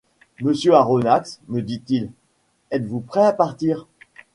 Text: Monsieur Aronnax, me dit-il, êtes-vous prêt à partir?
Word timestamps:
Monsieur 0.41 0.73
Aronnax, 0.73 1.39
me 1.47 1.61
dit-il, 1.61 2.09
êtes-vous 2.71 3.01
prêt 3.01 3.23
à 3.23 3.33
partir? 3.33 3.85